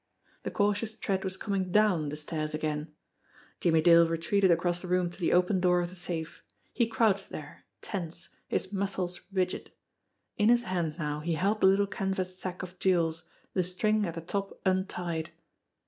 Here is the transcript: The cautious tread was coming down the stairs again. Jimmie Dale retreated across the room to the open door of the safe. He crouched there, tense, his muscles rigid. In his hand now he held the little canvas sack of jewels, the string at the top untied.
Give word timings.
The 0.41 0.49
cautious 0.49 0.95
tread 0.97 1.23
was 1.23 1.37
coming 1.37 1.71
down 1.71 2.09
the 2.09 2.15
stairs 2.15 2.55
again. 2.55 2.91
Jimmie 3.59 3.83
Dale 3.83 4.07
retreated 4.09 4.49
across 4.49 4.81
the 4.81 4.87
room 4.87 5.11
to 5.11 5.19
the 5.21 5.31
open 5.31 5.59
door 5.59 5.79
of 5.79 5.89
the 5.89 5.95
safe. 5.95 6.41
He 6.73 6.87
crouched 6.87 7.29
there, 7.29 7.65
tense, 7.83 8.29
his 8.47 8.73
muscles 8.73 9.21
rigid. 9.31 9.71
In 10.39 10.49
his 10.49 10.63
hand 10.63 10.95
now 10.97 11.19
he 11.19 11.33
held 11.35 11.61
the 11.61 11.67
little 11.67 11.85
canvas 11.85 12.35
sack 12.35 12.63
of 12.63 12.79
jewels, 12.79 13.29
the 13.53 13.61
string 13.61 14.07
at 14.07 14.15
the 14.15 14.21
top 14.21 14.59
untied. 14.65 15.29